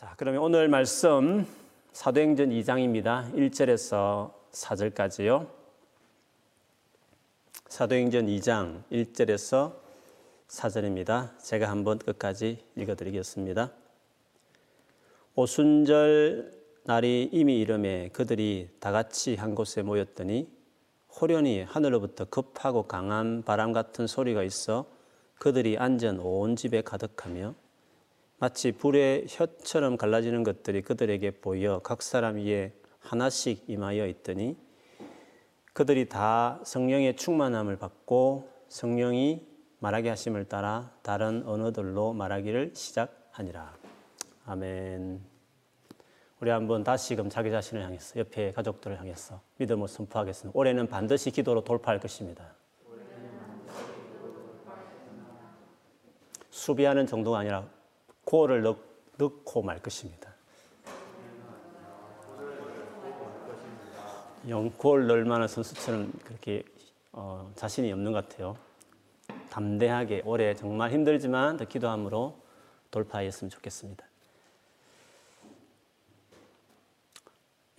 [0.00, 1.46] 자, 그러면 오늘 말씀
[1.92, 3.30] 사도행전 2장입니다.
[3.34, 5.46] 1절에서 4절까지요.
[7.68, 9.74] 사도행전 2장 1절에서
[10.48, 11.38] 4절입니다.
[11.40, 13.72] 제가 한번 끝까지 읽어 드리겠습니다.
[15.34, 16.50] 오순절
[16.84, 20.48] 날이 이미 이름에 그들이 다 같이 한 곳에 모였더니
[21.20, 24.86] 호련히 하늘로부터 급하고 강한 바람 같은 소리가 있어
[25.34, 27.54] 그들이 앉은 온 집에 가득하며
[28.40, 34.56] 마치 불의 혀처럼 갈라지는 것들이 그들에게 보여 각 사람 위에 하나씩 임하여 있더니
[35.74, 39.46] 그들이 다 성령의 충만함을 받고 성령이
[39.80, 43.76] 말하게 하심을 따라 다른 언어들로 말하기를 시작하니라.
[44.46, 45.20] 아멘.
[46.40, 50.58] 우리 한번 다시금 자기 자신을 향해서 옆에 가족들을 향해서 믿음을 선포하겠습니다.
[50.58, 52.54] 올해는 반드시 기도로 돌파할 것입니다.
[56.48, 57.79] 수비하는 정도가 아니라
[58.30, 58.76] 고를 넣,
[59.16, 60.32] 넣고 말 것입니다.
[64.48, 66.62] 영골 넣을 만한 선수처럼 그렇게
[67.10, 68.56] 어, 자신이 없는 것 같아요.
[69.50, 72.38] 담대하게 올해 정말 힘들지만 더 기도함으로
[72.92, 74.06] 돌파했으면 좋겠습니다.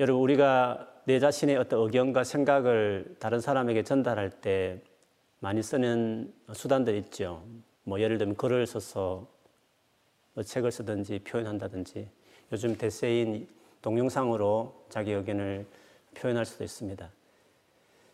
[0.02, 4.84] 여러분 우리가 내 자신의 어떤 의견과 생각을 다른 사람에게 전달할 때
[5.40, 7.42] 많이 쓰는 수단들 있죠.
[7.84, 9.41] 뭐 예를 들면 글을 써서 뭐
[10.46, 12.08] 책을 쓰든지 표현한다든지
[12.52, 13.48] 요즘 대세인
[13.82, 15.66] 동영상으로 자기 의견을
[16.14, 17.10] 표현할 수도 있습니다.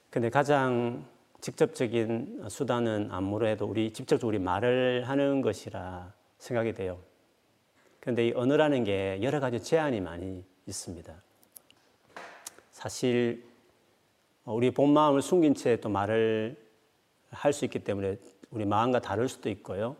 [0.10, 1.06] 근데 가장
[1.42, 7.00] 직접적인 수단은 아무래도 우리 직접적으로 우리 말을 하는 것이라 생각이 돼요.
[8.00, 11.14] 근데 이 언어라는 게 여러 가지 제한이 많이 있습니다.
[12.72, 13.44] 사실
[14.46, 16.56] 우리 본 마음을 숨긴 채 또 말을
[17.30, 18.18] 할 수 있기 때문에
[18.52, 19.98] 우리 마음과 다를 수도 있고요.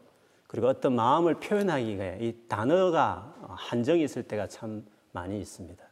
[0.48, 5.84] 그리고 어떤 마음을 표현하기가 이 단어가 한정이 있을 때가 참 많이 있습니다.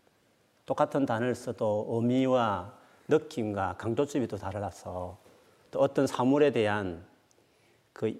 [0.65, 2.73] 똑같은 단어를 써도 의미와
[3.07, 5.17] 느낌과 강조점이 또 달라서
[5.71, 7.05] 또 어떤 사물에 대한
[7.93, 8.19] 그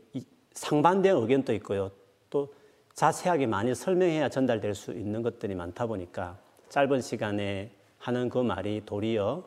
[0.53, 1.89] 상반된 의견도 있고요.
[2.29, 2.53] 또
[2.93, 6.37] 자세하게 많이 설명해야 전달될 수 있는 것들이 많다 보니까
[6.69, 9.43] 짧은 시간에 하는 그 말이 도리어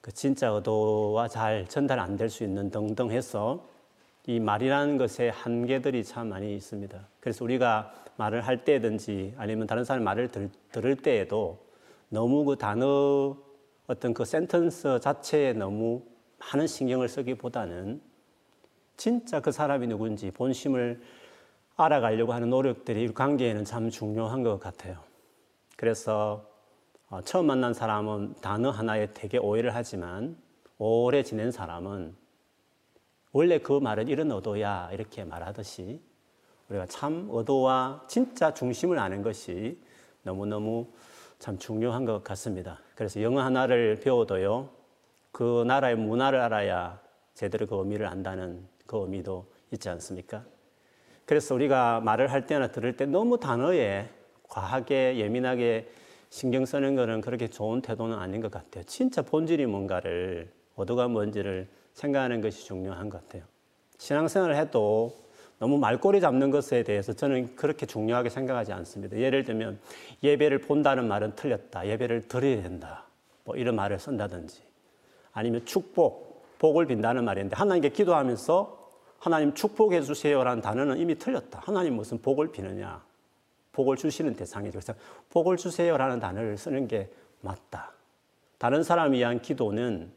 [0.00, 3.64] 그 진짜 의도와 잘 전달 안 될 수 있는 등등 해서
[4.26, 7.08] 이 말이라는 것의 한계들이 참 많이 있습니다.
[7.20, 11.58] 그래서 우리가 말을 할 때든지 아니면 다른 사람 말을 들, 들을 때에도
[12.08, 13.36] 너무 그 단어
[13.86, 16.02] 어떤 그 센텐스 자체에 너무
[16.38, 18.00] 많은 신경을 쓰기보다는
[18.96, 21.02] 진짜 그 사람이 누군지 본심을
[21.76, 24.98] 알아가려고 하는 노력들이 관계에는 참 중요한 것 같아요.
[25.76, 26.48] 그래서
[27.08, 30.36] 어, 처음 만난 사람은 단어 하나에 되게 오해를 하지만
[30.78, 32.14] 오래 지낸 사람은
[33.32, 36.00] 원래 그 말은 이런 의도야 이렇게 말하듯이
[36.68, 39.78] 우리가 참 의도와 진짜 중심을 아는 것이
[40.22, 40.86] 너무너무
[41.38, 42.78] 참 중요한 것 같습니다.
[42.94, 44.68] 그래서 영어 하나를 배워도요,
[45.32, 47.00] 그 나라의 문화를 알아야
[47.34, 50.44] 제대로 그 의미를 안다는 그 의미도 있지 않습니까?
[51.24, 54.08] 그래서 우리가 말을 할 때나 들을 때 너무 단어에
[54.48, 55.90] 과하게 예민하게
[56.28, 58.84] 신경 쓰는 것은 그렇게 좋은 태도는 아닌 것 같아요.
[58.84, 63.44] 진짜 본질이 뭔가를, 어도가 뭔지를 생각하는 것이 중요한 것 같아요.
[63.98, 65.16] 신앙생활을 해도
[65.58, 69.16] 너무 말꼬리 잡는 것에 대해서 저는 그렇게 중요하게 생각하지 않습니다.
[69.16, 69.78] 예를 들면
[70.22, 71.86] 예배를 본다는 말은 틀렸다.
[71.86, 73.04] 예배를 드려야 된다.
[73.44, 74.60] 뭐 이런 말을 쓴다든지
[75.32, 81.60] 아니면 축복, 복을 빈다는 말인데 하나님께 기도하면서 하나님 축복해 주세요라는 단어는 이미 틀렸다.
[81.64, 83.00] 하나님 무슨 복을 비느냐?
[83.70, 84.80] 복을 주시는 대상이죠.
[84.80, 84.94] 그래서
[85.30, 87.08] 복을 주세요라는 단어를 쓰는 게
[87.40, 87.92] 맞다.
[88.58, 90.12] 다른 사람을 위한 기도는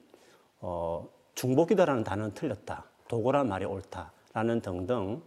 [0.59, 2.85] 어, 중복기도라는 단어는 틀렸다.
[3.07, 5.21] 도고란 말이 옳다라는 등등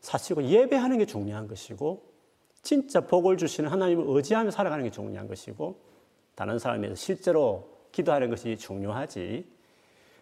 [0.00, 2.02] 사실은 예배하는 게 중요한 것이고
[2.62, 5.76] 진짜 복을 주시는 하나님을 의지하며 살아가는 게 중요한 것이고
[6.34, 9.46] 다른 사람에서 실제로 기도하는 것이 중요하지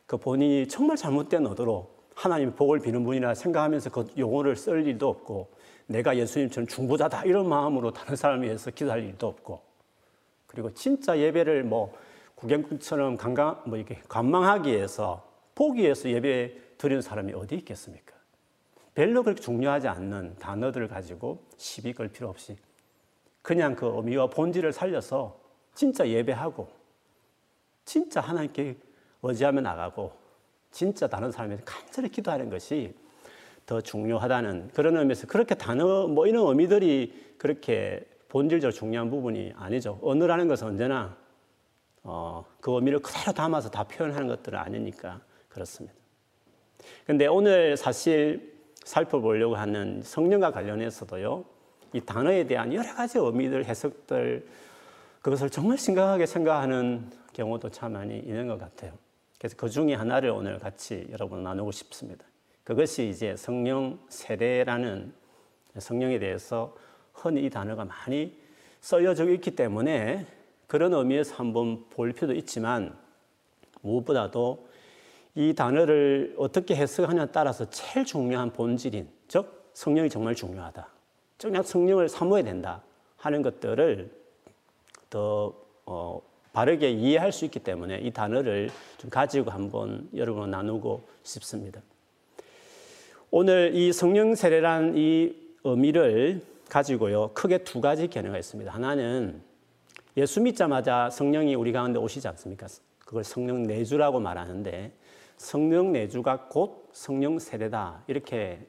[0.06, 5.48] 그 본인이 정말 잘못된 의도로 하나님 복을 비는 분이라 생각하면서 그 용어를 쓸 일도 없고
[5.87, 9.60] 내가 예수님처럼 중보자다 이런 마음으로 다른 사람을 위해서 기도할 일도 없고
[10.47, 11.95] 그리고 진짜 예배를 뭐
[12.41, 18.15] 구경꾼처럼 관광, 뭐 이렇게 관망하기 위해서 보기 위해서 예배 드리는 사람이 어디 있겠습니까?
[18.95, 22.57] 별로 그렇게 중요하지 않는 단어들을 가지고 시비 걸 필요 없이
[23.42, 25.39] 그냥 그 의미와 본질을 살려서
[25.75, 26.69] 진짜 예배하고
[27.84, 28.77] 진짜 하나님께
[29.22, 30.13] 의지하며 나가고
[30.71, 32.95] 진짜 다른 사람에게 간절히 기도하는 것이
[33.66, 39.98] 더 중요하다는 그런 의미에서 그렇게 단어 뭐 이런 의미들이 그렇게 본질적으로 중요한 부분이 아니죠.
[40.03, 41.16] 언어라는 것은 언제나
[42.02, 45.94] 어, 그 의미를 그대로 담아서 다 표현하는 것들은 아니니까 그렇습니다.
[47.06, 51.44] 근데 오늘 사실 살펴보려고 하는 성령과 관련해서도요,
[51.92, 54.47] 이 단어에 대한 여러 가지 의미들, 해석들,
[55.22, 58.92] 그것을 정말 심각하게 생각하는 경우도 참 많이 있는 것 같아요.
[59.38, 62.24] 그래서 그 중에 하나를 오늘 같이 여러분 나누고 싶습니다.
[62.64, 65.12] 그것이 이제 성령 세례라는
[65.78, 66.76] 성령에 대해서
[67.12, 68.38] 흔히 이 단어가 많이
[68.80, 70.26] 써여져 있기 때문에
[70.70, 72.96] 그런 의미에서 한번 볼 필요도 있지만
[73.80, 74.68] 무엇보다도
[75.34, 80.86] 이 단어를 어떻게 해석하냐에 따라서 제일 중요한 본질인 즉 성령이 정말 중요하다.
[81.38, 82.84] 정말 성령을 사모해야 된다
[83.16, 84.12] 하는 것들을
[85.10, 85.52] 더
[85.86, 86.22] 어,
[86.52, 91.82] 바르게 이해할 수 있기 때문에 이 단어를 좀 가지고 한번 여러분과 나누고 싶습니다.
[93.32, 95.34] 오늘 이 성령 세례란 이
[95.64, 98.70] 의미를 가지고요 크게 두 가지 견해가 있습니다.
[98.70, 99.49] 하나는
[100.20, 102.66] 예수 믿자마자 성령이 우리 가운데 오시지 않습니까?
[102.98, 104.92] 그걸 성령 내주라고 말하는데
[105.38, 108.68] 성령 내주가 곧 성령 세례다 이렇게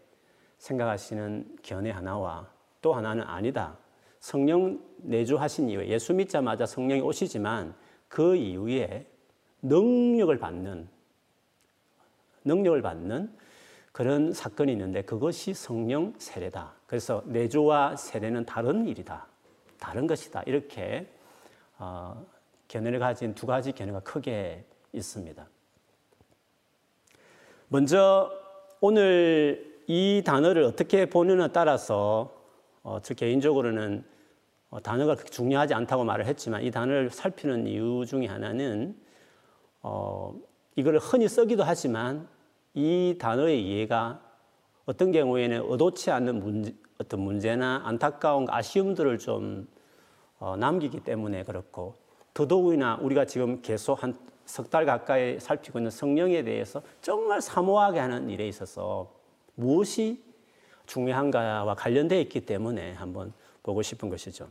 [0.59, 2.49] 생각하시는 견해 하나와
[2.81, 3.77] 또 하나는 아니다.
[4.21, 7.75] 성령 내주하신 이후에 예수 믿자마자 성령이 오시지만
[8.07, 9.05] 그 이후에
[9.61, 10.87] 능력을 받는
[12.45, 13.29] 능력을 받는
[13.91, 16.75] 그런 사건이 있는데 그것이 성령 세례다.
[16.87, 19.27] 그래서 내주와 세례는 다른 일이다.
[19.81, 20.43] 다른 것이다.
[20.45, 21.09] 이렇게
[21.81, 22.27] 어,
[22.67, 24.63] 견해를 가진 두 가지 견해가 크게
[24.93, 25.47] 있습니다.
[27.69, 28.31] 먼저
[28.79, 32.39] 오늘 이 단어를 어떻게 보느냐에 따라서
[32.83, 34.05] 어, 저 개인적으로는
[34.69, 38.95] 어, 단어가 그렇게 중요하지 않다고 말을 했지만 이 단어를 살피는 이유 중에 하나는
[39.81, 40.35] 어,
[40.75, 42.27] 이걸 흔히 쓰기도 하지만
[42.75, 44.21] 이 단어의 이해가
[44.85, 49.70] 어떤 경우에는 의도치 않는 문제, 어떤 문제나 안타까운 아쉬움들을 좀 어,
[50.57, 51.95] 남기기 때문에 그렇고
[52.33, 58.29] 더더욱이나 우리가 지금 계속 한 석 달 가까이 살피고 있는 성령에 대해서 정말 사모하게 하는
[58.29, 59.13] 일에 있어서
[59.55, 60.21] 무엇이
[60.87, 63.33] 중요한가와 관련되어 있기 때문에 한번
[63.63, 64.49] 보고 싶은 것이죠.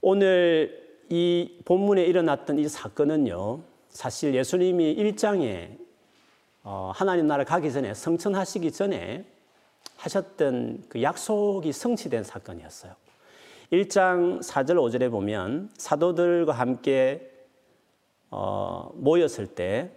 [0.00, 5.76] 오늘 이 본문에 일어났던 이 사건은요, 사실 예수님이 1장에
[6.62, 9.24] 어, 하나님 나라 가기 전에 성천하시기 전에
[9.96, 12.94] 하셨던 그 약속이 성취된 사건이었어요.
[13.72, 17.30] 1장 4절 5절에 보면 사도들과 함께
[18.30, 19.92] 어, 모였을 때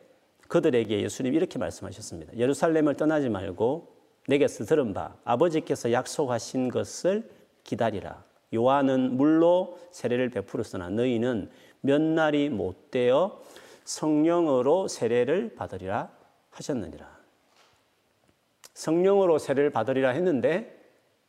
[0.47, 2.37] 그들에게 예수님 이렇게 말씀하셨습니다.
[2.37, 3.93] 예루살렘을 떠나지 말고
[4.27, 7.29] 내게서 들은 바 아버지께서 약속하신 것을
[7.63, 8.23] 기다리라.
[8.53, 11.49] 요한은 물로 세례를 베풀었으나 너희는
[11.81, 13.41] 몇 날이 못 되어
[13.83, 16.11] 성령으로 세례를 받으리라
[16.51, 17.11] 하셨느니라.
[18.75, 20.79] 성령으로 세례를 받으리라 했는데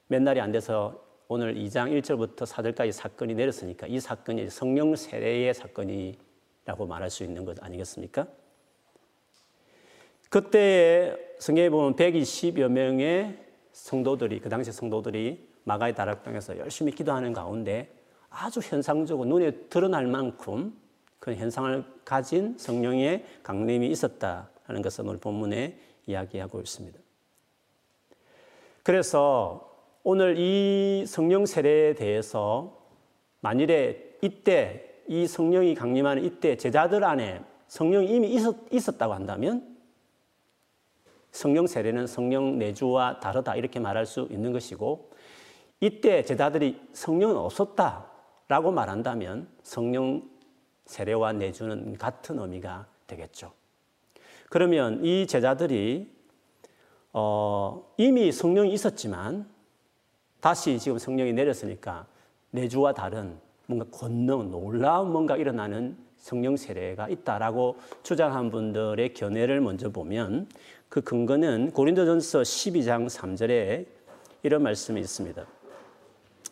[0.08, 6.87] 몇 날이 안 돼서 오늘 2장 1절부터 4절까지 사건이 내렸으니까 이 사건이 성령 세례의 사건이라고
[6.87, 8.26] 말할 수 있는 것 아니겠습니까?
[10.29, 13.38] 그때에 성경에 보면 120여 명의
[13.73, 17.91] 성도들이 그 당시 성도들이 마가의 다락방에서 열심히 기도하는 가운데
[18.29, 20.77] 아주 현상적으로 눈에 드러날 만큼
[21.19, 26.99] 그 현상을 가진 성령의 강림이 있었다는 것을 오늘 본문에 이야기하고 있습니다.
[28.82, 29.74] 그래서
[30.06, 32.79] 오늘 이 성령 세례에 대해서
[33.41, 39.79] 만일에 이때 이 성령이 강림하는 이때 제자들 안에 성령이 이미 있었, 있었 다고 한다면
[41.33, 45.11] 성령 세례는 성령 내주와 다르다 이렇게 말할 수 있는 것이고
[45.81, 50.29] 이때 제자들이 성령은 없었다라고 말한다면 성령
[50.84, 53.53] 세례와 내주는 같은 의미가 되겠죠.
[54.51, 56.15] 그러면 이 제자들이
[57.15, 59.54] 어, 이미 성령이 있었지만
[60.44, 62.05] 다시 지금 성령이 내렸으니까
[62.51, 63.34] 내주와 다른
[63.65, 70.46] 뭔가 권능, 놀라운 뭔가 일어나는 성령 세례가 있다라고 주장한 분들의 견해를 먼저 보면
[70.91, 73.86] 그 근거는 고린도전서 12장 3절에
[74.43, 75.46] 이런 말씀이 있습니다.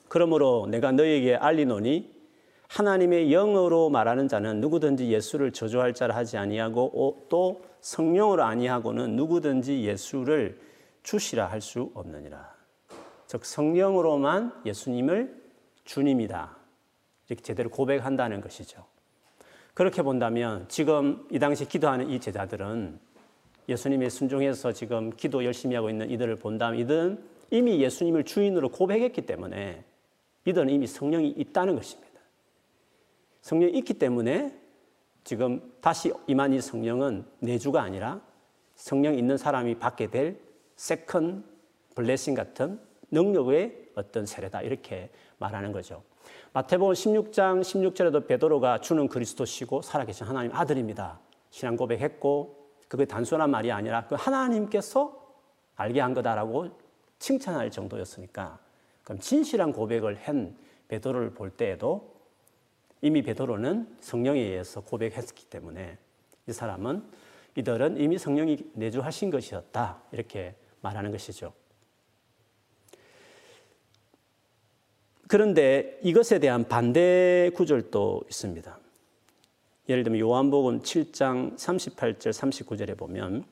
[0.09, 2.15] 그러므로 내가 너에게 알리노니
[2.69, 10.59] 하나님의 영으로 말하는 자는 누구든지 예수를 저주할 자를 하지 아니하고 또 성령으로 아니하고는 누구든지 예수를
[11.03, 12.52] 주시라 할 수 없느니라.
[13.33, 15.35] 즉 성령으로만 예수님을
[15.87, 16.55] 주님이다.
[17.29, 18.85] 이렇게 제대로 고백한다는 것이죠.
[19.73, 23.01] 그렇게 본다면 지금 이 당시 기도하는 이 제자들은
[23.71, 29.83] 예수님의 순종해서 지금 기도 열심히 하고 있는 이들을 본다면 이들은 이미 예수님을 주인으로 고백했기 때문에
[30.45, 32.21] 이들은 이미 성령이 있다는 것입니다.
[33.41, 34.55] 성령이 있기 때문에
[35.25, 38.21] 지금 다시 임한 이 성령은 내주가 아니라
[38.75, 40.39] 성령 있는 사람이 받게 될
[40.77, 41.45] second
[41.95, 46.03] blessing 같은 능력의 어떤 세례다 이렇게 말하는 거죠.
[46.55, 51.21] 마태복음 16장 16절에도 베드로가 주는 그리스도시고 살아계신 하나님 아들입니다.
[51.51, 55.23] 신앙 고백했고 그게 단순한 말이 아니라 그 하나님께서
[55.77, 56.71] 알게 한 거다라고
[57.19, 58.59] 칭찬할 정도였으니까
[59.05, 60.57] 그럼 진실한 고백을 한
[60.89, 62.13] 베드로를 볼 때에도
[63.01, 65.99] 이미 베드로는 성령에 의해서 고백했기 때문에
[66.49, 67.03] 이 사람은
[67.57, 71.53] 이들은 이미 성령이 내주하신 것이었다 이렇게 말하는 것이죠.
[75.33, 78.79] 그런데 이것에 대한 반대 구절도 있습니다.
[79.89, 83.43] 예를 들면 요한복음 7장 38절 39절에 보면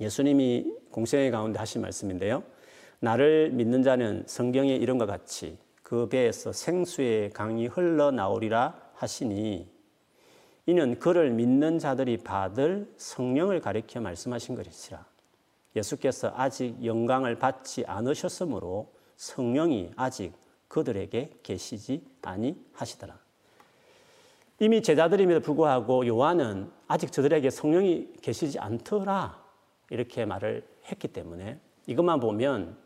[0.00, 2.42] 예수님이 공생의 가운데 하신 말씀인데요.
[3.00, 9.68] 나를 믿는 자는 성경의 이름과 같이 그 배에서 생수의 강이 흘러나오리라 하시니
[10.64, 15.04] 이는 그를 믿는 자들이 받을 성령을 가리켜 말씀하신 것이라.
[15.76, 20.32] 예수께서 아직 영광을 받지 않으셨으므로 성령이 아직
[20.68, 23.18] 그들에게 계시지 아니하시더라.
[24.58, 29.44] 이미 제자들임에도 불구하고 요한은 아직 저들에게 성령이 계시지 않더라
[29.90, 32.76] 이렇게 말을 했기 때문에 이것만 보면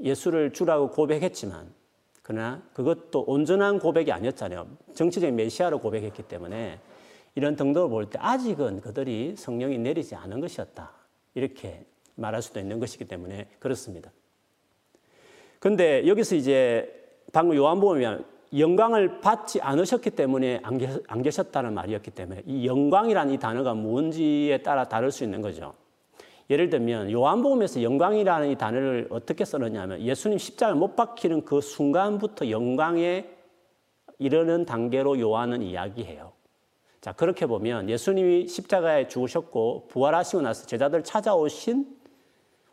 [0.00, 1.72] 예수를 주라고 고백했지만
[2.22, 4.68] 그러나 그것도 온전한 고백이 아니었잖아요.
[4.94, 6.78] 정치적인 메시아로 고백했기 때문에
[7.34, 10.92] 이런 등도를 볼때 아직은 그들이 성령이 내리지 않은 것이었다.
[11.34, 14.10] 이렇게 말할 수도 있는 것이기 때문에 그렇습니다.
[15.58, 16.94] 근데 여기서 이제
[17.32, 18.18] 방금 요한복음에
[18.56, 25.10] 영광을 받지 않으셨기 때문에 안 계셨다는 말이었기 때문에 이 영광이라는 이 단어가 뭔지에 따라 다를
[25.10, 25.74] 수 있는 거죠.
[26.50, 33.28] 예를 들면 요한복음에서 영광이라는 이 단어를 어떻게 써느냐면 예수님 십자가를 못 박히는 그 순간부터 영광에
[34.18, 36.32] 이르는 단계로 요한은 이야기해요.
[37.02, 41.98] 자, 그렇게 보면 예수님이 십자가에 죽으셨고 부활하시고 나서 제자들 찾아오신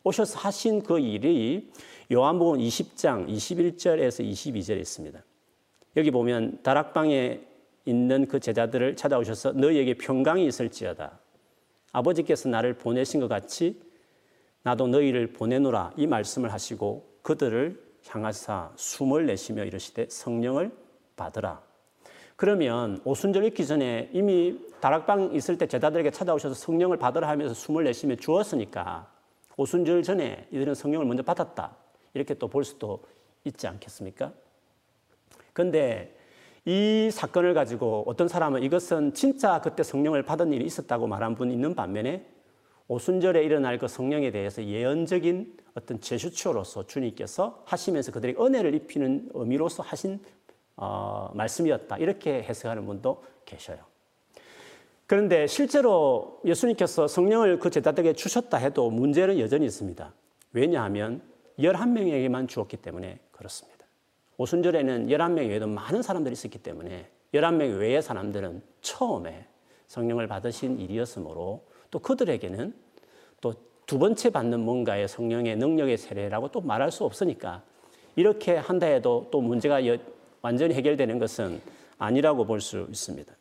[0.03, 1.69] 오셔서 하신 그 일이
[2.11, 5.23] 요한복음 20장 21절에서 22절에 있습니다.
[5.97, 7.41] 여기 보면 다락방에
[7.85, 11.17] 있는 그 제자들을 찾아오셔서 너희에게 평강이 있을지어다.
[11.93, 13.81] 아버지께서 나를 보내신 것 같이
[14.61, 20.71] 나도 너희를 보내노라 이 말씀을 하시고 그들을 향하사 숨을 내쉬며 이르시되 성령을
[21.15, 21.63] 받으라.
[22.35, 28.17] 그러면 오순절 읽기 전에 이미 다락방 있을 때 제자들에게 찾아오셔서 성령을 받으라 하면서 숨을 내쉬며
[28.17, 29.11] 주었으니까
[29.57, 31.84] 오순절 전에 이들은 성령을 먼저 받았다.
[32.15, 33.03] 이렇게 또 볼 수도
[33.43, 34.33] 있지 않겠습니까?
[35.53, 36.15] 근데
[36.65, 41.75] 이 사건을 가지고 어떤 사람은 이것은 진짜 그때 성령을 받은 일이 있었다고 말한 분이 있는
[41.75, 42.25] 반면에
[42.87, 50.19] 오순절에 일어날 그 성령에 대해서 예언적인 어떤 제슈처로서 주님께서 하시면서 그들에게 은혜를 입히는 의미로서 하신
[50.77, 51.97] 어, 말씀이었다.
[51.97, 53.77] 이렇게 해석하는 분도 계셔요.
[55.07, 60.13] 그런데 실제로 예수님께서 성령을 그 제자들에게 주셨다 해도 문제는 여전히 있습니다.
[60.53, 61.21] 왜냐하면
[61.59, 63.85] 11명에게만 주었기 때문에 그렇습니다.
[64.37, 69.47] 오순절에는 11명 외에도 많은 사람들이 있었기 때문에 11명 외의 사람들은 처음에
[69.87, 72.73] 성령을 받으신 일이었으므로 또 그들에게는
[73.41, 73.53] 또
[73.85, 77.63] 두 번째 받는 뭔가의 성령의 능력의 세례라고 또 말할 수 없으니까
[78.15, 79.79] 이렇게 한다 해도 또 문제가
[80.41, 81.61] 완전히 해결되는 것은
[81.97, 83.33] 아니라고 볼 수 있습니다.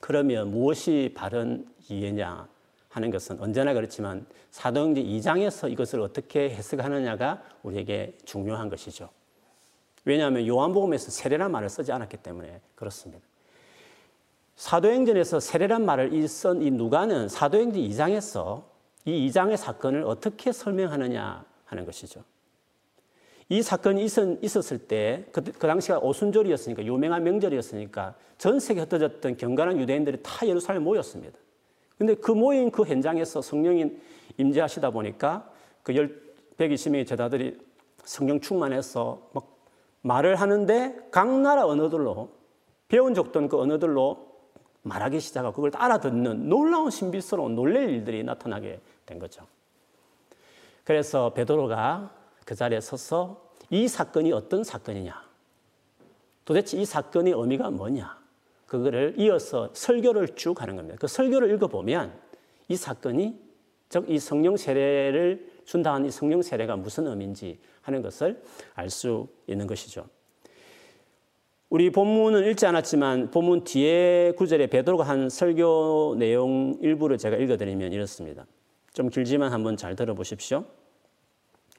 [0.00, 2.48] 그러면 무엇이 바른 이해냐
[2.94, 9.10] 하는 것은 언제나 그렇지만 사도행전 2장에서 이것을 어떻게 해석하느냐가 우리에게 중요한 것이죠.
[10.04, 13.20] 왜냐하면 요한복음에서 세례란 말을 쓰지 않았기 때문에 그렇습니다.
[14.54, 18.62] 사도행전에서 세례란 말을 쓴 이 누가는 사도행전 2장에서
[19.06, 22.22] 이 2장의 사건을 어떻게 설명하느냐 하는 것이죠.
[23.48, 29.80] 이 사건이 있었, 을 때, 그, 그 당시가 오순절이었으니까, 유명한 명절이었으니까, 전 세계 흩어졌던 경건한
[29.80, 31.36] 유대인들이 다 예루살렘에 모였습니다.
[31.98, 33.96] 근데 그 모인 그 현장에서 성령이
[34.36, 35.48] 임재하시다 보니까
[35.82, 35.92] 그
[36.58, 37.58] 120명의 제자들이
[38.04, 39.54] 성령 충만해서 막
[40.02, 42.30] 말을 하는데 각 나라 언어들로
[42.88, 44.34] 배운 적도 그 언어들로
[44.82, 49.46] 말하기 시작하고 그걸 알아듣는 놀라운 신비스러운 놀랄 일들이 나타나게 된 거죠.
[50.84, 55.24] 그래서 베드로가 그 자리에 서서 이 사건이 어떤 사건이냐?
[56.44, 58.23] 도대체 이 사건의 의미가 뭐냐?
[58.66, 60.96] 그거를 이어서 설교를 쭉 하는 겁니다.
[61.00, 62.12] 그 설교를 읽어보면
[62.68, 63.44] 이 사건이
[63.88, 68.42] 즉 이 성령 세례를 준다는 이 성령 세례가 무슨 의미인지 하는 것을
[68.74, 70.06] 알 수 있는 것이죠.
[71.70, 78.46] 우리 본문은 읽지 않았지만 본문 뒤에 구절에 베드로가 한 설교 내용 일부를 제가 읽어드리면 이렇습니다.
[78.92, 80.64] 좀 길지만 한번 잘 들어보십시오.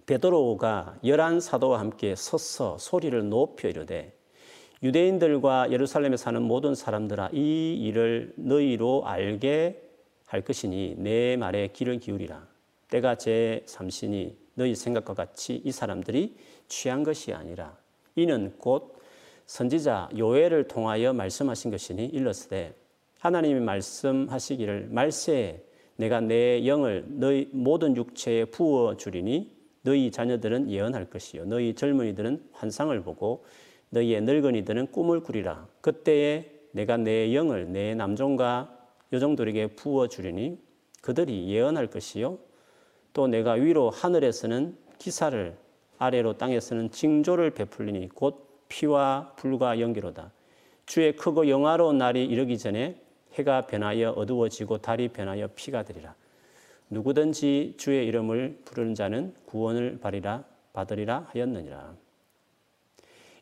[0.05, 4.13] 베드로가 열한 사도와 함께 서서 소리를 높여 이르되
[4.85, 9.81] 유대인들과 예루살렘에 사는 모든 사람들아 이 일을 너희로 알게
[10.27, 12.47] 할 것이니 내 말에 귀를 기울이라.
[12.91, 16.35] 때가 제 삼신이 너희 생각과 같이 이 사람들이
[16.67, 17.75] 취한 것이 아니라
[18.15, 18.95] 이는 곧
[19.47, 22.75] 선지자 요엘을 통하여 말씀하신 것이니 일렀으되
[23.19, 25.63] 하나님이 말씀하시기를 말세에
[25.95, 29.51] 내가 내 영을 너희 모든 육체에 부어 주리니
[29.81, 33.45] 너희 자녀들은 예언할 것이요 너희 젊은이들은 환상을 보고
[33.89, 35.67] 너희의 늙은이들은 꿈을 꾸리라.
[35.81, 38.77] 그때에 내가 내 영을 내 남종과
[39.13, 40.59] 여종들에게 부어 주리니
[41.01, 42.37] 그들이 예언할 것이요.
[43.13, 45.55] 또 내가 위로 하늘에서는 기사를
[45.97, 50.31] 아래로 땅에서는 징조를 베풀리니 곧 피와 불과 연기로다.
[50.85, 52.99] 주의 크고 영화로운 날이 이르기 전에
[53.33, 56.15] 해가 변하여 어두워지고 달이 변하여 피가 되리라.
[56.89, 59.99] 누구든지 주의 이름을 부르는 자는 구원을
[60.73, 62.04] 받으리라 하였느니라.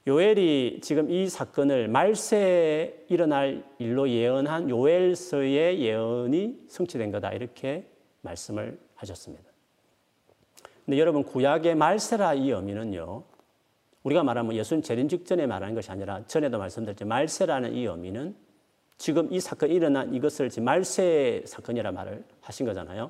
[0.06, 7.88] 요엘이 지금 이 사건을 말세에 일어날 일로 예언한 요엘서의 예언이 성취된 거다 이렇게
[8.22, 9.46] 말씀을 하셨습니다.
[10.86, 13.24] 근데 여러분 구약의 말세라 이 의미는요.
[14.04, 17.06] 우리가 말하면 예수님 재림 직전에 말하는 것이 아니라 전에도 말씀드렸죠.
[17.06, 18.36] 말세라는 이 의미는
[18.98, 23.10] 지금 이 사건이 일어난 이것을 말세 사건이라 말을 하신 거잖아요.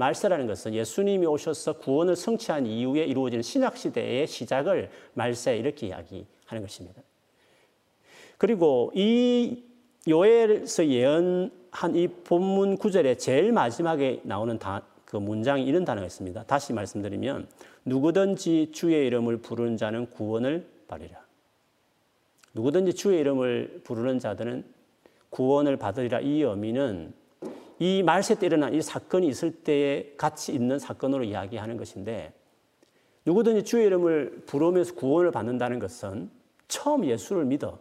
[0.00, 7.02] 말세라는 것은 예수님이 오셔서 구원을 성취한 이후에 이루어지는 신약 시대의 시작을 말세 이렇게 이야기하는 것입니다.
[8.38, 9.62] 그리고 이
[10.08, 16.44] 요엘서 예언한 이 본문 구절의 제일 마지막에 나오는 다, 그 문장이 이런 단어가 있습니다.
[16.44, 17.46] 다시 말씀드리면
[17.84, 21.20] 누구든지 주의 이름을 부르는 자는 구원을 받으리라.
[22.54, 24.64] 누구든지 주의 이름을 부르는 자들은
[25.28, 27.12] 구원을 받으리라 이 의미는
[27.80, 32.34] 이 말세 때 일어난 이 사건이 있을 때에 같이 있는 사건으로 이야기하는 것인데
[33.24, 36.30] 누구든지 주의 이름을 부르면서 구원을 받는다는 것은
[36.68, 37.78] 처음 예수를 믿어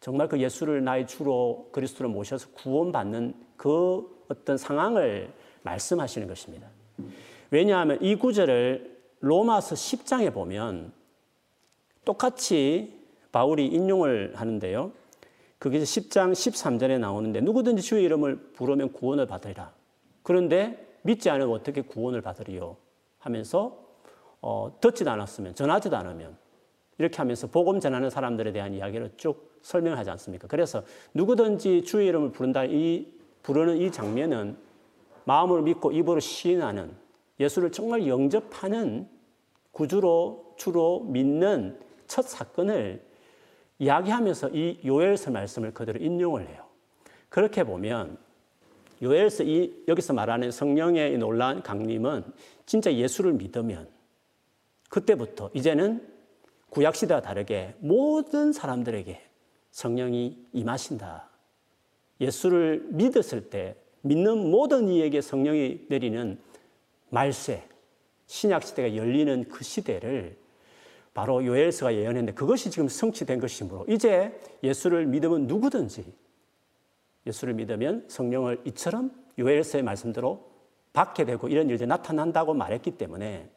[0.00, 6.68] 정말 그 예수를 나의 주로 그리스도로 모셔서 구원받는 그 어떤 상황을 말씀하시는 것입니다.
[7.50, 10.92] 왜냐하면 이 구절을 로마서 10장에 보면
[12.06, 12.94] 똑같이
[13.32, 14.92] 바울이 인용을 하는데요.
[15.58, 19.72] 그게 10장 13절에 나오는데 누구든지 주의 이름을 부르면 구원을 받으리라.
[20.22, 22.76] 그런데 믿지 않으면 어떻게 구원을 받으리요?
[23.18, 23.78] 하면서
[24.40, 26.36] 어, 듣지도 않았으면 전하지도 않으면
[26.98, 30.46] 이렇게 하면서 복음 전하는 사람들에 대한 이야기를 쭉 설명하지 않습니까?
[30.46, 30.82] 그래서
[31.14, 33.06] 누구든지 주의 이름을 부른다 이
[33.42, 34.56] 부르는 이 장면은
[35.24, 36.94] 마음으로 믿고 입으로 시인하는
[37.40, 39.08] 예수를 정말 영접하는
[39.72, 43.07] 구주로 주로 믿는 첫 사건을
[43.78, 46.64] 이야기하면서 이 요엘서 말씀을 그대로 인용을 해요.
[47.28, 48.18] 그렇게 보면
[49.02, 52.24] 요엘서 이 여기서 말하는 성령의 놀라운 강림은
[52.66, 53.88] 진짜 예수를 믿으면
[54.90, 56.06] 그때부터 이제는
[56.70, 59.22] 구약 시대와 다르게 모든 사람들에게
[59.70, 61.28] 성령이 임하신다.
[62.20, 66.38] 예수를 믿었을 때 믿는 모든 이에게 성령이 내리는
[67.10, 67.66] 말세
[68.26, 70.36] 신약 시대가 열리는 그 시대를
[71.18, 76.14] 바로 요엘서가 예언했는데 그것이 지금 성취된 것이므로 이제 예수를 믿으면 누구든지
[77.26, 80.48] 예수를 믿으면 성령을 이처럼 요엘서의 말씀대로
[80.92, 83.50] 받게 되고 이런 일들이 나타난다고 말했기 때문에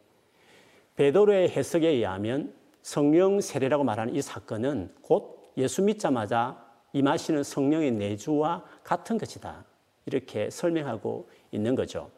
[0.95, 9.19] 베드로의 해석에 의하면 성령 세례라고 말하는 이 사건은 곧 예수 믿자마자 임하시는 성령의 내주와 같은
[9.19, 9.65] 것이다.
[10.07, 12.09] 이렇게 설명하고 있는 거죠.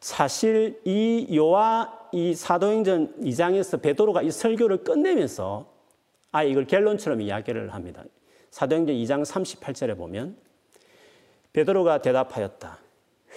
[0.00, 5.66] 사실 이 요와 이 사도행전 2장에서 베드로가 이 설교를 끝내면서
[6.30, 8.04] 아 이걸 결론처럼 이야기를 합니다.
[8.50, 10.36] 사도행전 2장 38절에 보면
[11.52, 12.78] 베드로가 대답하였다.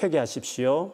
[0.01, 0.93] 회개하십시오.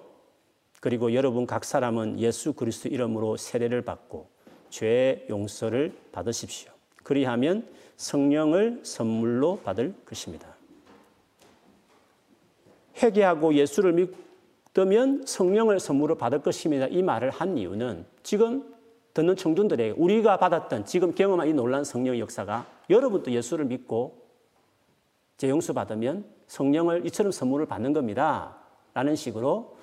[0.80, 4.30] 그리고 여러분 각 사람은 예수 그리스도 이름으로 세례를 받고
[4.70, 6.72] 죄 용서를 받으십시오.
[7.04, 10.56] 그리하면 성령을 선물로 받을 것입니다.
[13.02, 14.27] 회개하고 예수를 믿고
[14.78, 16.86] 뜨면 성령을 선물로 받을 것입니다.
[16.86, 18.76] 이 말을 한 이유는 지금
[19.16, 24.28] 듣는 청중들에게 우리가 받았던 지금 경험한 이 놀란 성령의 역사가 여러분도 예수를 믿고
[25.38, 28.56] 재용수 받으면 성령을 이처럼 선물을 받는 겁니다.
[28.94, 29.76] 라는 식으로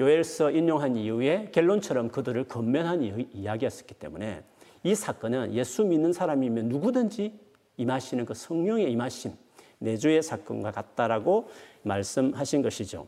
[0.00, 4.42] 요엘서 인용한 이후에 결론처럼 그들을 건면한 이야기였었기 때문에
[4.82, 7.38] 이 사건은 예수 믿는 사람이면 누구든지
[7.76, 9.32] 임하시는 그 성령의 임하심,
[9.78, 11.48] 내주의 사건과 같다라고
[11.84, 13.06] 말씀하신 것이죠.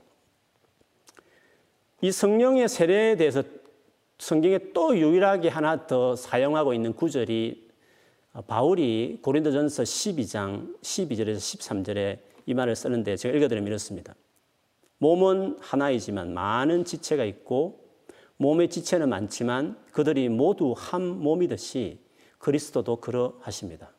[2.05, 3.45] 이 성령의 세례에 대해서
[4.19, 7.71] 성경에 또 유일하게 하나 더 사용하고 있는 구절이
[8.49, 14.17] 바울이 고린도전서 12장 12절에서 13절에 이 말을 쓰는데 제가 읽어드리면 이렇습니다.
[14.99, 17.85] 몸은 하나이지만 많은 지체가 있고
[18.37, 22.01] 몸의 지체는 많지만 그들이 모두 한 몸이듯이
[22.39, 23.93] 그리스도도 그러하십니다.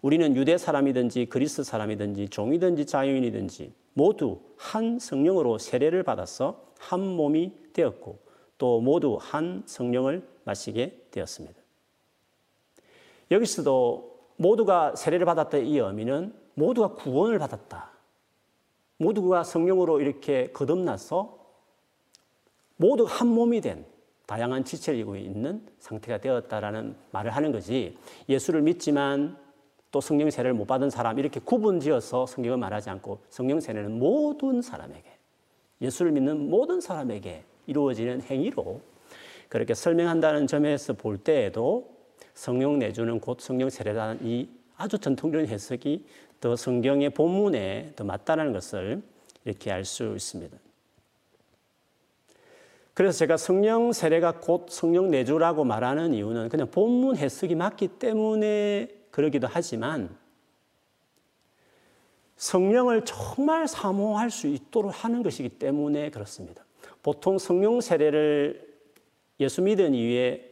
[0.00, 8.18] 우리는 유대 사람이든지 그리스 사람이든지 종이든지 자유인이든지 모두 한 성령으로 세례를 받아서 한 몸이 되었고
[8.58, 11.60] 또 모두 한 성령을 마시게 되었습니다.
[13.30, 17.92] 여기서도 모두가 세례를 받았다 이 의미는 모두가 구원을 받았다.
[18.98, 21.38] 모두가 성령으로 이렇게 거듭나서
[22.76, 23.86] 모두 한 몸이 된
[24.26, 27.96] 다양한 지체를 이고 있는 상태가 되었다라는 말을 하는 거지.
[28.28, 29.36] 예수를 믿지만
[29.90, 35.21] 또 성령 세례를 못 받은 사람 이렇게 구분지어서 성경을 말하지 않고 성령 세례는 모든 사람에게
[35.82, 38.80] 예수를 믿는 모든 사람에게 이루어지는 행위로
[39.48, 41.90] 그렇게 설명한다는 점에서 볼 때에도
[42.34, 46.06] 성령 내주는 곧 성령 세례라는 이 아주 전통적인 해석이
[46.40, 49.02] 더 성경의 본문에 더 맞다는 것을
[49.44, 50.56] 이렇게 알 수 있습니다.
[52.94, 59.48] 그래서 제가 성령 세례가 곧 성령 내주라고 말하는 이유는 그냥 본문 해석이 맞기 때문에 그러기도
[59.50, 60.14] 하지만
[62.42, 66.64] 성령을 정말 사모할 수 있도록 하는 것이기 때문에 그렇습니다.
[67.00, 68.68] 보통 성령 세례를
[69.38, 70.50] 예수 믿은 이후에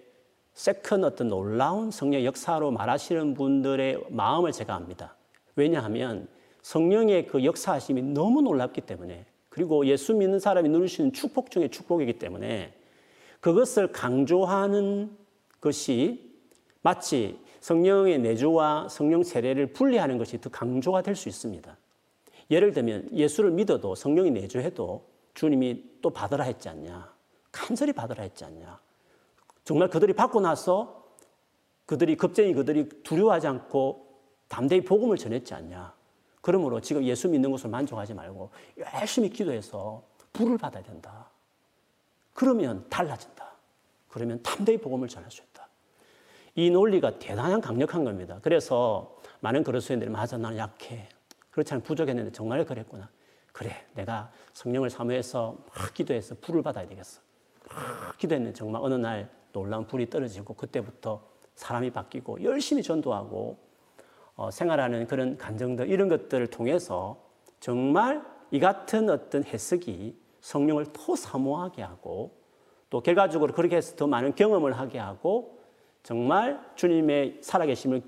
[0.55, 5.17] second 어떤 놀라운 성령 역사로 말하시는 분들의 마음을 제가 압니다.
[5.57, 6.29] 왜냐하면
[6.63, 12.73] 성령의 그 역사하심이 너무 놀랍기 때문에 그리고 예수 믿는 사람이 누리시는 축복 중에 축복이기 때문에
[13.41, 15.11] 그것을 강조하는
[15.61, 16.31] 것이
[16.83, 21.80] 마치 성령의 내주와 성령 세례를 분리하는 것이 더 강조가 될 수 있습니다.
[22.51, 27.13] 예를 들면 예수를 믿어도 성령이 내주해도 주님이 또 받으라 했지 않냐.
[27.53, 28.81] 간절히 받으라 했지 않냐.
[29.65, 31.05] 정말 그들이 받고 나서
[31.87, 34.07] 그들이 겁쟁이 그들이 두려워하지 않고
[34.49, 35.95] 담대히 복음을 전했지 않냐.
[36.41, 38.51] 그러므로 지금 예수 믿는 것을 만족하지 말고
[38.95, 41.29] 열심히 기도해서 불을 받아야 된다.
[42.33, 43.51] 그러면 달라진다.
[44.09, 45.69] 그러면 담대히 복음을 전할 수 있다.
[46.57, 48.39] 이 논리가 대단한 강력한 겁니다.
[48.43, 51.09] 그래서 많은 그리스도인들이 맞아 나는 약해.
[51.51, 53.09] 그렇지 않으면 부족했는데 정말 그랬구나.
[53.53, 57.21] 그래 내가 성령을 사모해서 막 기도해서 불을 받아야 되겠어.
[57.69, 61.23] 막 기도했는데 정말 어느 날 놀라운 불이 떨어지고 그때부터
[61.55, 63.59] 사람이 바뀌고 열심히 전도하고
[64.37, 67.23] 어, 생활하는 그런 간정들 이런 것들을 통해서
[67.59, 72.41] 정말 이 같은 어떤 해석이 성령을 더 사모하게 하고
[72.89, 75.61] 또 결과적으로 그렇게 해서 더 많은 경험을 하게 하고
[76.03, 78.03] 정말 주님의 살아계심을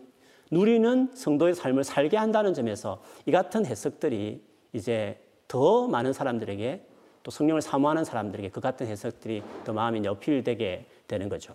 [0.52, 6.86] 누리는 성도의 삶을 살게 한다는 점에서 이 같은 해석들이 이제 더 많은 사람들에게
[7.22, 11.54] 또 성령을 사모하는 사람들에게 그 같은 해석들이 더 마음이 어필되게 되는 거죠.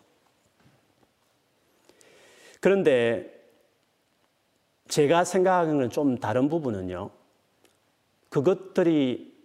[2.59, 3.37] 그런데
[4.87, 7.11] 제가 생각하는 좀 다른 부분은요.
[8.29, 9.37] 그것들이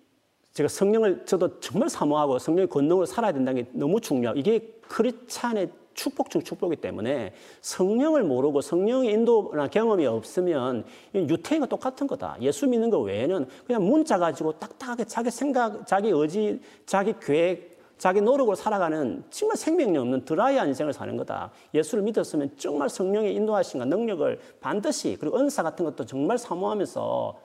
[0.54, 6.30] 제가 성령을 저도 정말 사모하고 성령의 권능으로 살아야 된다는 게 너무 중요하고 이게 크리스찬의 축복
[6.30, 12.36] 중 축복이기 때문에 성령을 모르고 성령의 인도나 경험이 없으면 유태인과 똑같은 거다.
[12.40, 18.20] 예수 믿는 거 외에는 그냥 문자 가지고 딱딱하게 자기 생각, 자기 의지, 자기 계획, 자기
[18.20, 21.52] 노력으로 살아가는 정말 생명력 없는 드라이한 인생을 사는 거다.
[21.72, 27.38] 예수를 믿었으면 정말 성령의 인도하심과 능력을 반드시 그리고 은사 같은 것도 정말 사모하면서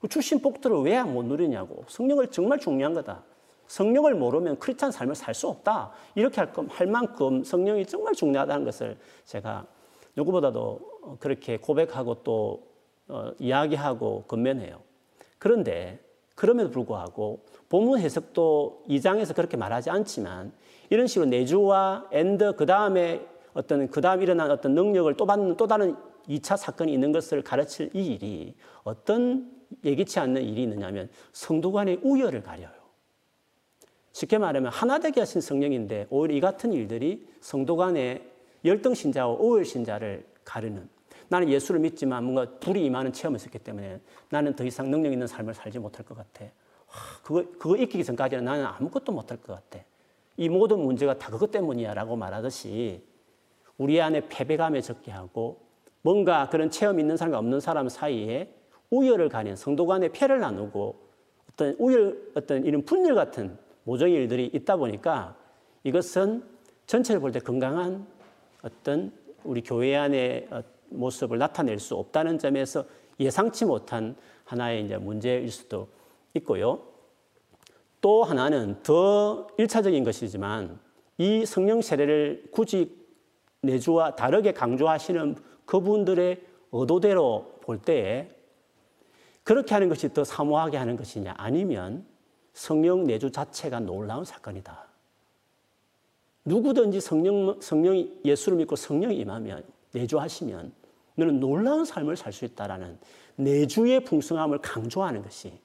[0.00, 1.84] 그 주신 복들을 왜 못 누리냐고.
[1.88, 3.22] 성령을 정말 중요한 거다.
[3.66, 5.92] 성령을 모르면 크리스찬 삶을 살 수 없다.
[6.14, 9.66] 이렇게 할, 할 만큼 성령이 정말 중요하다는 것을 제가
[10.16, 12.72] 누구보다도 그렇게 고백하고 또
[13.08, 14.80] 어, 이야기하고 권면해요.
[15.38, 16.00] 그런데
[16.34, 20.52] 그럼에도 불구하고 본문 해석도 2장에서 그렇게 말하지 않지만
[20.90, 25.66] 이런 식으로 내주와 and 그 다음에 어떤 그 다음 일어난 어떤 능력을 또 받는 또
[25.66, 25.96] 다른
[26.28, 29.50] 2차 사건이 있는 것을 가르칠 이 일이 어떤
[29.84, 32.81] 예기치 않는 일이 있느냐면 성도 간의 우열을 가려요.
[34.12, 38.22] 쉽게 말하면 하나 되게 하신 성령인데 오히려 이 같은 일들이 성도 간의
[38.64, 40.88] 열등 신자와 오열 신자를 가르는
[41.28, 45.54] 나는 예수를 믿지만 뭔가 불이 임하는 체험을 했기 때문에 나는 더 이상 능력 있는 삶을
[45.54, 46.44] 살지 못할 것 같아.
[47.22, 49.82] 그거, 그거 익히기 전까지는 나는 아무것도 못할 것 같아.
[50.36, 53.02] 이 모든 문제가 다 그것 때문이야 라고 말하듯이
[53.78, 55.62] 우리 안에 패배감에 적게 하고
[56.02, 58.54] 뭔가 그런 체험 있는 사람과 없는 사람 사이에
[58.90, 61.00] 우열을 가는 성도 간에 패를 나누고
[61.50, 65.36] 어떤 우열, 어떤 이런 분열 같은 모종의 일들이 있다 보니까
[65.84, 66.44] 이것은
[66.86, 68.06] 전체를 볼 때 건강한
[68.62, 69.12] 어떤
[69.44, 72.84] 우리 교회 안의 어, 모습을 나타낼 수 없다는 점에서
[73.18, 74.14] 예상치 못한
[74.44, 75.88] 하나의 이제 문제일 수도
[76.34, 76.82] 있고요.
[78.00, 80.78] 또 하나는 더 일차적인 것이지만
[81.18, 82.96] 이 성령 세례를 굳이
[83.62, 86.42] 내주와 다르게 강조하시는 그분들의
[86.72, 88.28] 의도대로 볼 때에
[89.44, 92.04] 그렇게 하는 것이 더 사모하게 하는 것이냐 아니면
[92.52, 94.86] 성령 내주 자체가 놀라운 사건이다.
[96.44, 100.72] 누구든지 성령, 성령이 예수를 믿고 성령이 임하면 내주하시면
[101.14, 102.98] 너는 놀라운 삶을 살 수 있다라는
[103.36, 105.60] 내주의 풍성함을 강조하는 것이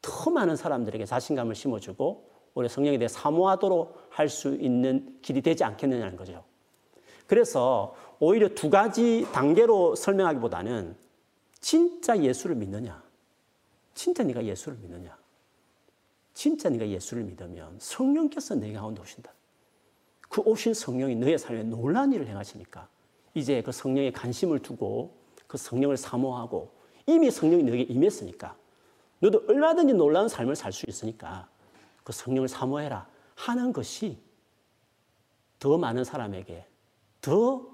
[0.00, 6.16] 더 많은 사람들에게 자신감을 심어주고 우리 성령에 대해 사모하도록 할 수 있는 길이 되지 않겠느냐는
[6.16, 6.44] 거죠.
[7.26, 10.94] 그래서 오히려 두 가지 단계로 설명하기보다는
[11.58, 13.02] 진짜 예수를 믿느냐,
[13.94, 15.16] 진짜 네가 예수를 믿느냐,
[16.34, 19.32] 진짜 네가 예수를 믿으면 성령께서 내 가운데 오신다.
[20.28, 22.88] 그 오신 성령이 너의 삶에 놀란 일을 행하시니까
[23.34, 25.16] 이제 그 성령에 관심을 두고
[25.46, 26.72] 그 성령을 사모하고
[27.06, 28.56] 이미 성령이 너에게 임했으니까
[29.20, 31.48] 너도 얼마든지 놀라운 삶을 살 수 있으니까
[32.02, 34.18] 그 성령을 사모해라 하는 것이
[35.60, 36.66] 더 많은 사람에게
[37.20, 37.66] 더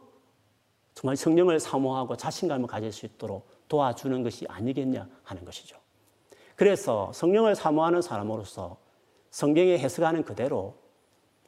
[0.94, 5.79] 정말 성령을 사모하고 자신감을 가질 수 있도록 도와주는 것이 아니겠냐 하는 것이죠.
[6.61, 8.77] 그래서 성령을 사모하는 사람으로서
[9.31, 10.75] 성경에 해석하는 그대로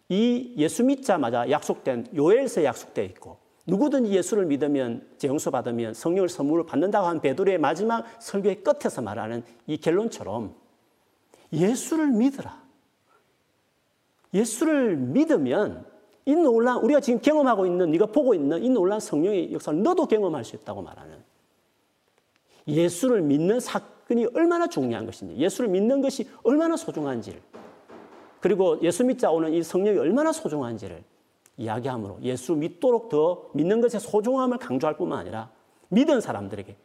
[0.08, 7.06] 이 예수 믿자마자 약속된 요엘서 약속되어 있고 누구든지 예수를 믿으면 재용서 받으면 성령을 선물을 받는다고
[7.06, 10.54] 한 베드로의 마지막 설교의 끝에서 말하는 이 결론처럼
[11.52, 12.62] 예수를 믿으라.
[14.32, 15.84] 예수를 믿으면
[16.24, 20.42] 이 놀란 우리가 지금 경험하고 있는 네가 보고 있는 이 놀란 성령의 역사를 너도 경험할
[20.42, 21.22] 수 있다고 말하는
[22.66, 27.40] 예수를 믿는 사 건이 얼마나 중요한 것인지 예수를 믿는 것이 얼마나 소중한지를
[28.40, 31.02] 그리고 예수 믿자 오는 이 성령이 얼마나 소중한지를
[31.56, 35.50] 이야기함으로 예수 믿도록 더 믿는 것의 소중함을 강조할 뿐만 아니라
[35.88, 36.76] 믿은 사람들에게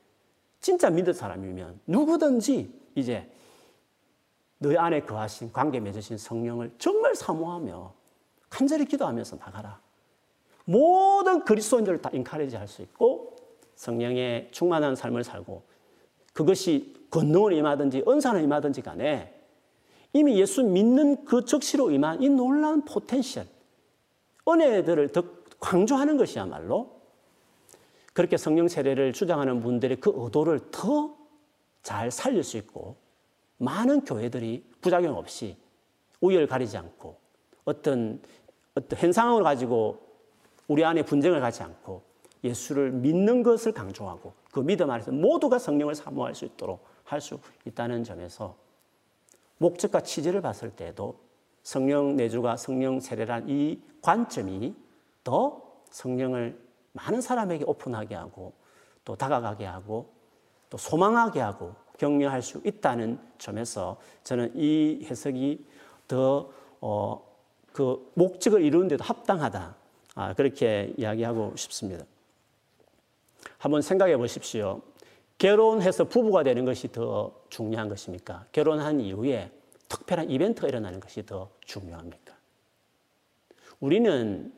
[0.61, 3.29] 진짜 믿은 사람이면 누구든지 이제
[4.59, 7.93] 너희 안에 거하신 관계 맺으신 성령을 정말 사모하며
[8.49, 9.79] 간절히 기도하면서 나가라.
[10.65, 13.35] 모든 그리스도인들을 다 encourage 할 수 있고
[13.75, 15.63] 성령의 충만한 삶을 살고
[16.33, 19.33] 그것이 권능을 임하든지 은사를 임하든지 간에
[20.13, 23.45] 이미 예수 믿는 그 즉시로 임한 이 놀라운 potential,
[24.47, 25.23] 은혜들을 더
[25.59, 26.97] 강조하는 것이야말로
[28.13, 31.17] 그렇게 성령 세례를 주장하는 분들의 그 의도를 더
[31.87, 32.97] 잘 살릴 수 있고
[33.59, 35.55] 많은 교회들이 부작용 없이
[36.19, 37.15] 우열 가리지 않고
[37.63, 38.21] 어떤
[38.75, 39.97] 어떤 현상을 가지고
[40.67, 42.01] 우리 안에 분쟁을 가지 않고
[42.43, 48.03] 예수를 믿는 것을 강조하고 그 믿음 안에서 모두가 성령을 사모할 수 있도록 할 수 있다는
[48.03, 48.55] 점에서
[49.57, 51.19] 목적과 취지를 봤을 때도
[51.63, 54.75] 성령 내주가 성령 세례란 이 관점이
[55.23, 56.59] 더 성령을
[56.91, 58.53] 많은 사람에게 오픈하게 하고
[59.03, 60.13] 또 다가가게 하고
[60.69, 65.65] 또 소망하게 하고 격려할 수 있다는 점에서 저는 이 해석이
[66.07, 66.49] 더,
[66.81, 67.25] 어,
[67.71, 69.75] 그 목적을 이루는 데도 합당하다.
[70.15, 72.05] 아, 그렇게 이야기하고 싶습니다.
[73.57, 74.81] 한번 생각해 보십시오.
[75.37, 78.45] 결혼해서 부부가 되는 것이 더 중요한 것입니까?
[78.51, 79.51] 결혼한 이후에
[79.87, 82.35] 특별한 이벤트가 일어나는 것이 더 중요합니까?
[83.79, 84.51] 우리는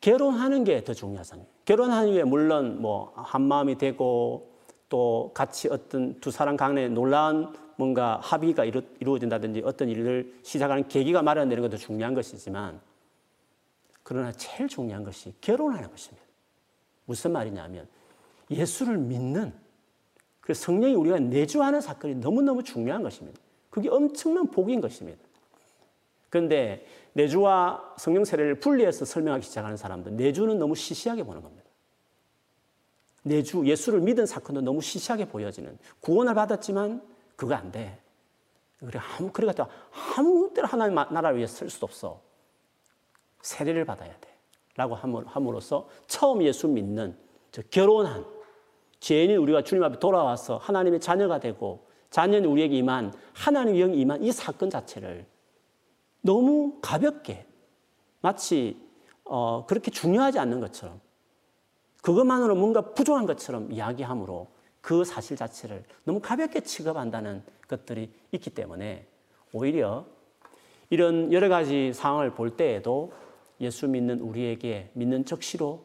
[0.00, 1.46] 결혼하는 게 더 중요하잖아요.
[1.64, 4.50] 결혼한 이후에 물론 뭐 한 마음이 되고
[4.88, 11.22] 또 같이 어떤 두 사람 간에 놀라운 뭔가 합의가 이루, 어진다든지 어떤 일을 시작하는 계기가
[11.22, 12.80] 마련되는 것도 중요한 것이지만
[14.02, 16.24] 그러나 제일 중요한 것이 결혼하는 것입니다.
[17.04, 17.86] 무슨 말이냐면
[18.50, 19.52] 예수를 믿는
[20.40, 23.40] 그 성령이 우리가 내주하는 사건이 너무너무 중요한 것입니다.
[23.68, 25.18] 그게 엄청난 복인 것입니다.
[26.28, 31.68] 그런데 내주와 성령 세례를 분리해서 설명하기 시작하는 사람들, 내주는 너무 시시하게 보는 겁니다.
[33.22, 37.02] 내주, 예수를 믿은 사건도 너무 시시하게 보여지는 구원을 받았지만
[37.36, 37.98] 그거 안 돼.
[38.78, 39.68] 그래, 아무, 그래 갖다
[40.16, 42.20] 아무 때나 하나님 나라를 위해 쓸 수도 없어.
[43.42, 44.30] 세례를 받아야 돼.
[44.76, 47.16] 라고 함으로써 처음 예수 믿는,
[47.70, 48.24] 결혼한,
[49.00, 54.32] 죄인인 우리가 주님 앞에 돌아와서 하나님의 자녀가 되고 자녀는 우리에게 임한 하나님의 영이 임한 이
[54.32, 55.26] 사건 자체를
[56.22, 57.46] 너무 가볍게
[58.20, 58.76] 마치
[59.24, 61.00] 어, 그렇게 중요하지 않는 것처럼
[62.02, 64.48] 그것만으로 뭔가 부족한 것처럼 이야기하므로
[64.80, 69.06] 그 사실 자체를 너무 가볍게 취급한다는 것들이 있기 때문에
[69.52, 70.06] 오히려
[70.88, 73.12] 이런 여러 가지 상황을 볼 때에도
[73.60, 75.84] 예수 믿는 우리에게 믿는 적시로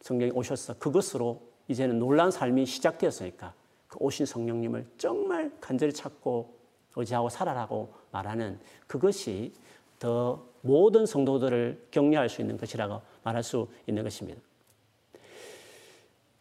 [0.00, 3.54] 성경이 오셔서 그것으로 이제는 놀란 삶이 시작되었으니까
[3.86, 6.56] 그 오신 성령님을 정말 간절히 찾고
[6.96, 9.52] 의지하고 살아라고 말하는 그것이
[9.98, 14.40] 더 모든 성도들을 격려할 수 있는 것이라고 말할 수 있는 것입니다.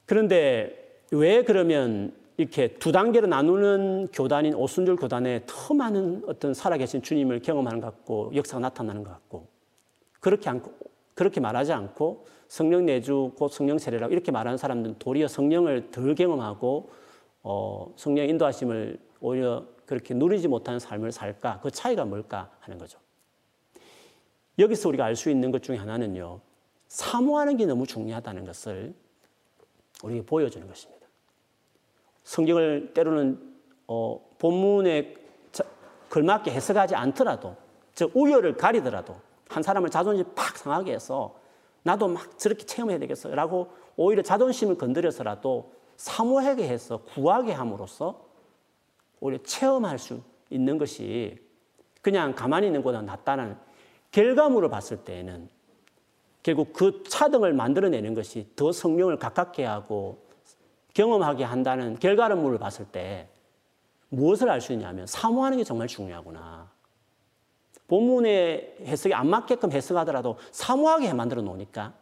[0.06, 7.42] 그런데 왜 그러면 이렇게 두 단계로 나누는 교단인 오순절 교단에 더 많은 어떤 살아계신 주님을
[7.42, 9.48] 경험하는 것 같고 역사가 나타나는 것 같고
[10.20, 10.72] 그렇게 않고
[11.16, 16.90] 그렇게 말하지 않고 성령 내주 곧 성령 세례라고 이렇게 말하는 사람들은 도리어 성령을 덜 경험하고
[17.44, 21.62] 어, 성령 인도하심을 오히려 그렇게 누리지 못하는 삶을 살까?
[21.62, 23.00] 그 차이가 뭘까 하는 거죠.
[24.60, 26.40] 여기서 우리가 알 수 있는 것 중에 하나는요,
[26.88, 28.94] 사모하는 게 너무 중요하다는 것을
[30.04, 31.08] 우리에게 보여주는 것입니다.
[32.24, 33.40] 성경을 때로는
[33.88, 35.16] 어, 본문에
[36.10, 37.56] 걸맞게 해석하지 않더라도,
[37.94, 39.16] 즉 우열을 가리더라도
[39.48, 41.36] 한 사람을 자존심 팍 상하게 해서
[41.88, 48.26] 나도 막 저렇게 체험해야 되겠어 라고 오히려 자존심을 건드려서라도 사모하게 해서 구하게 함으로써
[49.22, 51.40] 오히려 체험할 수 있는 것이
[52.02, 53.58] 그냥 가만히 있는 것보다 낫다는
[54.12, 55.48] 결과물을 봤을 때에는
[56.44, 60.18] 결국 그 차등을 만들어내는 것이 더 성령을 가깝게 하고
[60.94, 63.30] 경험하게 한다는 결과물을 봤을 때
[64.10, 66.70] 무엇을 알 수 있냐면 사모하는 게 정말 중요하구나.
[67.88, 71.94] 본문의 해석이 안 맞게끔 해석하더라도 사모하게 만들어 놓으니까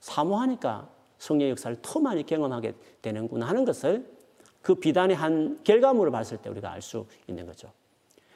[0.00, 4.06] 사모하니까 성령의 역사를 더 많이 경험하게 되는구나 하는 것을
[4.60, 7.70] 그 비단의 한 결과물을 봤을 때 우리가 알 수 있는 거죠.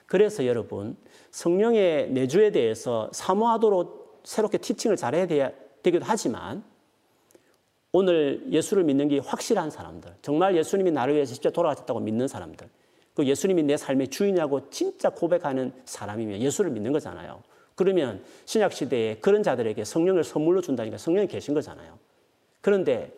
[0.06, 0.96] 그래서 여러분
[1.30, 5.26] 성령의 내주에 대해서 사모하도록 새롭게 티칭을 잘해야
[5.82, 6.64] 되기도 하지만
[7.92, 12.68] 오늘 예수를 믿는 게 확실한 사람들, 정말 예수님이 나를 위해서 십자 돌아가셨다고 믿는 사람들,
[13.16, 17.42] 그 예수님이 내 삶의 주인이라고 진짜 고백하는 사람이면 예수를 믿는 거잖아요.
[17.74, 21.98] 그러면 신약 시대에 그런 자들에게 성령을 선물로 준다니까 성령이 계신 거잖아요.
[22.61, 23.12] 그런데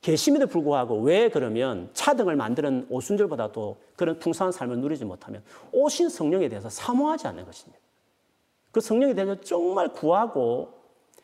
[0.00, 6.68] 계심에도 불구하고 왜 그러면 차등을 만드는 오순절보다도 그런 풍성한 삶을 누리지 못하면 오신 성령에 대해서
[6.70, 7.80] 사모하지 않는 것입니다.
[8.70, 10.72] 그 성령에 대해서 정말 구하고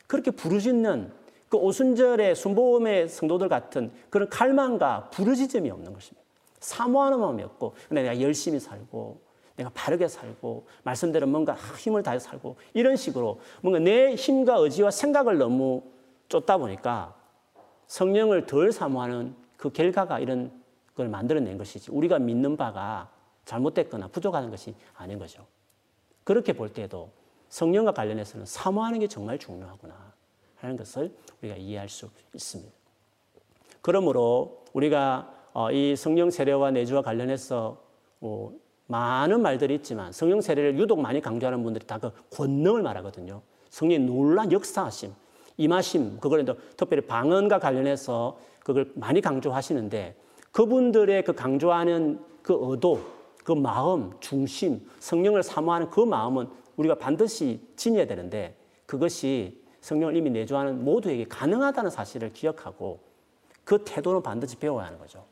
[0.09, 1.13] 그렇게 부르짖는
[1.49, 6.28] 그 오순절의 순복음의 성도들 같은 그런 갈망과 부르짖음이 없는 것입니다.
[6.61, 9.21] 사모하는 마음이 없고 근데 내가 열심히 살고
[9.57, 15.39] 내가 바르게 살고 말씀대로 뭔가 힘을 다해 살고 이런 식으로 뭔가 내 힘과 의지와 생각을
[15.39, 15.83] 너무
[16.29, 17.15] 쫓다 보니까
[17.89, 20.53] 성령을 덜 사모하는 그 결과가 이런
[20.95, 23.11] 걸 만들어낸 것이지 우리가 믿는 바가
[23.45, 25.47] 잘못됐거나 부족하는 것이 아닌 거죠.
[26.23, 27.11] 그렇게 볼 때도
[27.49, 30.13] 성령과 관련해서는 사모하는 게 정말 중요하구나
[30.57, 32.73] 하는 것을 우리가 이해할 수 있습니다.
[33.81, 35.38] 그러므로 우리가 어,
[35.73, 37.83] 이 성령 세례와 내주와 관련해서
[38.21, 38.53] 뭐
[38.87, 43.43] 많은 말들이 있지만 성령 세례를 유독 많이 강조하는 분들이 다 그 권능을 말하거든요.
[43.71, 45.13] 성령의 놀란 역사하심,
[45.57, 46.45] 임하심, 그걸
[46.77, 50.17] 특별히 방언과 관련해서 그걸 많이 강조하시는데
[50.53, 53.01] 그분들의 그 강조하는 그 의도,
[53.45, 60.85] 그 마음, 중심, 성령을 사모하는 그 마음은 우리가 반드시 지녀야 되는데 그것이 성령을 이미 내주하는
[60.85, 63.01] 모두에게 가능하다는 사실을 기억하고
[63.65, 65.25] 그 태도는 반드시 배워야 하는 거죠.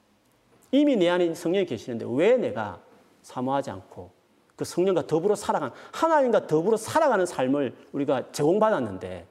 [0.73, 2.81] 이미 내 안에 성령이 계시는데 왜 내가
[3.23, 4.11] 사모하지 않고
[4.57, 9.27] 그 성령과 더불어 살아가는 하나님과 더불어 살아가는 삶을 우리가 제공받았는데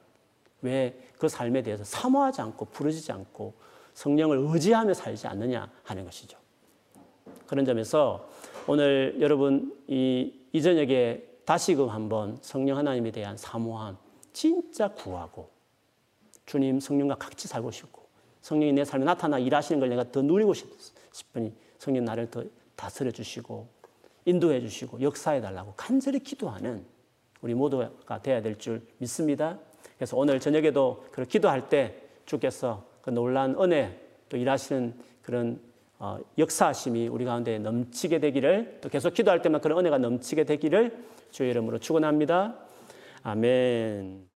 [0.62, 3.54] 왜 그 삶에 대해서 사모하지 않고 부르지지 않고
[3.94, 6.38] 성령을 의지하며 살지 않느냐 하는 것이죠.
[7.46, 8.28] 그런 점에서
[8.66, 13.96] 오늘 여러분 이, 이 저녁에 다시금 한번 성령 하나님에 대한 사모함
[14.32, 15.48] 진짜 구하고
[16.44, 18.06] 주님 성령과 같이 살고 싶고
[18.42, 20.68] 성령이 내 삶에 나타나 일하시는 걸 내가 더 누리고 싶
[21.36, 23.68] 으니 성령 나를 더 다스려 주시고
[24.24, 26.84] 인도해 주시고 역사해 달라고 간절히 기도하는
[27.40, 29.58] 우리 모두가 되어야 될 줄 믿습니다.
[29.96, 35.60] 그래서 오늘 저녁에도 그 기도할 때 주께서 그 놀란 은혜 또 일하시는 그런
[35.98, 41.50] 어, 역사하심이 우리 가운데 넘치게 되기를 또 계속 기도할 때만 그런 은혜가 넘치게 되기를 주의
[41.50, 42.58] 이름으로 축원합니다.
[43.22, 44.28] 아멘.